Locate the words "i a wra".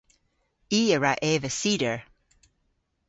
0.79-1.13